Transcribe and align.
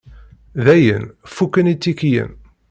Dayen, 0.65 1.03
fukken 1.35 1.67
itikiyen. 1.73 2.31